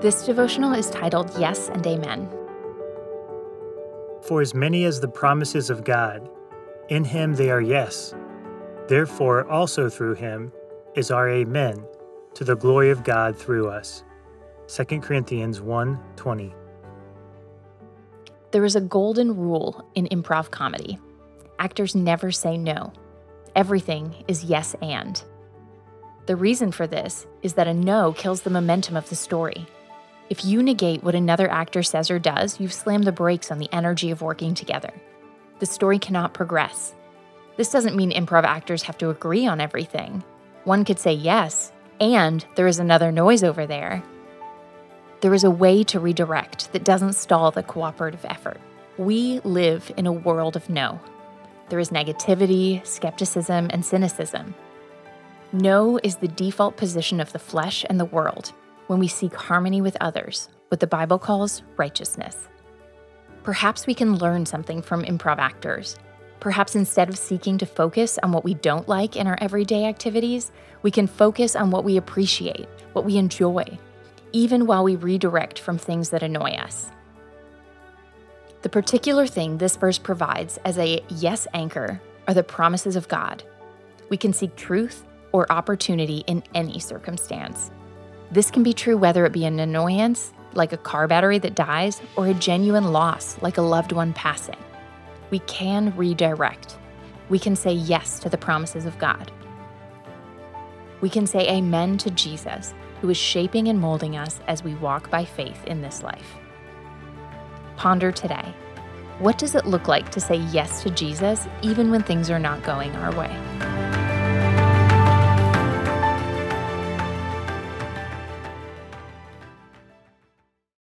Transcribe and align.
This 0.00 0.24
devotional 0.26 0.72
is 0.74 0.90
titled 0.90 1.30
Yes 1.38 1.68
and 1.68 1.86
Amen. 1.86 2.28
For 4.22 4.40
as 4.40 4.54
many 4.54 4.84
as 4.84 5.00
the 5.00 5.08
promises 5.08 5.70
of 5.70 5.84
God, 5.84 6.28
in 6.88 7.04
him 7.04 7.34
they 7.34 7.50
are 7.50 7.60
yes. 7.60 8.14
Therefore, 8.88 9.48
also 9.48 9.88
through 9.88 10.14
him 10.14 10.52
is 10.94 11.10
our 11.10 11.28
Amen, 11.28 11.84
to 12.34 12.44
the 12.44 12.56
glory 12.56 12.90
of 12.90 13.04
God 13.04 13.36
through 13.36 13.68
us. 13.68 14.04
2 14.68 15.00
Corinthians 15.00 15.60
1 15.60 15.98
20. 16.16 16.54
There 18.50 18.64
is 18.64 18.76
a 18.76 18.80
golden 18.80 19.36
rule 19.36 19.88
in 19.94 20.06
improv 20.08 20.50
comedy 20.50 20.98
actors 21.58 21.94
never 21.94 22.30
say 22.30 22.56
no, 22.56 22.92
everything 23.54 24.14
is 24.28 24.44
yes 24.44 24.74
and. 24.82 25.22
The 26.26 26.36
reason 26.36 26.72
for 26.72 26.86
this 26.86 27.26
is 27.42 27.54
that 27.54 27.68
a 27.68 27.74
no 27.74 28.12
kills 28.12 28.42
the 28.42 28.50
momentum 28.50 28.96
of 28.96 29.08
the 29.08 29.16
story. 29.16 29.66
If 30.28 30.44
you 30.44 30.60
negate 30.60 31.04
what 31.04 31.14
another 31.14 31.48
actor 31.48 31.84
says 31.84 32.10
or 32.10 32.18
does, 32.18 32.58
you've 32.58 32.72
slammed 32.72 33.04
the 33.04 33.12
brakes 33.12 33.52
on 33.52 33.58
the 33.58 33.68
energy 33.72 34.10
of 34.10 34.22
working 34.22 34.54
together. 34.54 34.92
The 35.60 35.66
story 35.66 36.00
cannot 36.00 36.34
progress. 36.34 36.94
This 37.56 37.70
doesn't 37.70 37.94
mean 37.94 38.10
improv 38.10 38.42
actors 38.42 38.82
have 38.82 38.98
to 38.98 39.10
agree 39.10 39.46
on 39.46 39.60
everything. 39.60 40.24
One 40.64 40.84
could 40.84 40.98
say 40.98 41.12
yes, 41.12 41.70
and 42.00 42.44
there 42.56 42.66
is 42.66 42.80
another 42.80 43.12
noise 43.12 43.44
over 43.44 43.66
there. 43.66 44.02
There 45.20 45.32
is 45.32 45.44
a 45.44 45.50
way 45.50 45.84
to 45.84 46.00
redirect 46.00 46.72
that 46.72 46.84
doesn't 46.84 47.12
stall 47.12 47.52
the 47.52 47.62
cooperative 47.62 48.24
effort. 48.24 48.60
We 48.98 49.40
live 49.44 49.92
in 49.96 50.06
a 50.06 50.12
world 50.12 50.56
of 50.56 50.68
no. 50.68 50.98
There 51.68 51.78
is 51.78 51.90
negativity, 51.90 52.84
skepticism, 52.84 53.68
and 53.70 53.84
cynicism. 53.84 54.56
No 55.52 56.00
is 56.02 56.16
the 56.16 56.28
default 56.28 56.76
position 56.76 57.20
of 57.20 57.32
the 57.32 57.38
flesh 57.38 57.84
and 57.88 58.00
the 58.00 58.04
world 58.04 58.52
when 58.86 58.98
we 58.98 59.08
seek 59.08 59.34
harmony 59.34 59.80
with 59.80 59.96
others, 60.00 60.48
what 60.68 60.80
the 60.80 60.86
Bible 60.86 61.18
calls 61.18 61.62
righteousness. 61.76 62.48
Perhaps 63.42 63.86
we 63.86 63.94
can 63.94 64.18
learn 64.18 64.44
something 64.46 64.82
from 64.82 65.04
improv 65.04 65.38
actors. 65.38 65.96
Perhaps 66.40 66.74
instead 66.74 67.08
of 67.08 67.16
seeking 67.16 67.58
to 67.58 67.66
focus 67.66 68.18
on 68.22 68.32
what 68.32 68.44
we 68.44 68.54
don't 68.54 68.88
like 68.88 69.16
in 69.16 69.26
our 69.26 69.38
everyday 69.40 69.84
activities, 69.84 70.52
we 70.82 70.90
can 70.90 71.06
focus 71.06 71.56
on 71.56 71.70
what 71.70 71.84
we 71.84 71.96
appreciate, 71.96 72.68
what 72.92 73.04
we 73.04 73.16
enjoy, 73.16 73.64
even 74.32 74.66
while 74.66 74.84
we 74.84 74.96
redirect 74.96 75.58
from 75.58 75.78
things 75.78 76.10
that 76.10 76.22
annoy 76.22 76.50
us. 76.50 76.90
The 78.62 78.68
particular 78.68 79.26
thing 79.26 79.58
this 79.58 79.76
verse 79.76 79.98
provides 79.98 80.58
as 80.64 80.78
a 80.78 81.02
yes 81.08 81.46
anchor 81.54 82.00
are 82.26 82.34
the 82.34 82.42
promises 82.42 82.96
of 82.96 83.08
God. 83.08 83.44
We 84.08 84.16
can 84.16 84.32
seek 84.32 84.56
truth 84.56 85.04
or 85.32 85.50
opportunity 85.52 86.24
in 86.26 86.42
any 86.54 86.78
circumstance. 86.80 87.70
This 88.30 88.50
can 88.50 88.62
be 88.62 88.72
true 88.72 88.96
whether 88.96 89.24
it 89.24 89.32
be 89.32 89.44
an 89.44 89.60
annoyance, 89.60 90.32
like 90.54 90.72
a 90.72 90.78
car 90.78 91.06
battery 91.06 91.38
that 91.38 91.54
dies, 91.54 92.02
or 92.16 92.26
a 92.26 92.34
genuine 92.34 92.92
loss, 92.92 93.40
like 93.40 93.58
a 93.58 93.62
loved 93.62 93.92
one 93.92 94.12
passing. 94.12 94.56
We 95.30 95.38
can 95.40 95.96
redirect. 95.96 96.76
We 97.28 97.38
can 97.38 97.56
say 97.56 97.72
yes 97.72 98.18
to 98.20 98.28
the 98.28 98.38
promises 98.38 98.86
of 98.86 98.98
God. 98.98 99.30
We 101.00 101.10
can 101.10 101.26
say 101.26 101.48
amen 101.48 101.98
to 101.98 102.10
Jesus, 102.10 102.74
who 103.00 103.10
is 103.10 103.16
shaping 103.16 103.68
and 103.68 103.80
molding 103.80 104.16
us 104.16 104.40
as 104.46 104.64
we 104.64 104.74
walk 104.76 105.10
by 105.10 105.24
faith 105.24 105.64
in 105.66 105.82
this 105.82 106.02
life. 106.02 106.36
Ponder 107.76 108.10
today. 108.10 108.54
What 109.18 109.38
does 109.38 109.54
it 109.54 109.66
look 109.66 109.88
like 109.88 110.10
to 110.10 110.20
say 110.20 110.36
yes 110.36 110.82
to 110.82 110.90
Jesus 110.90 111.46
even 111.62 111.90
when 111.90 112.02
things 112.02 112.30
are 112.30 112.38
not 112.38 112.62
going 112.62 112.94
our 112.96 113.14
way? 113.16 113.95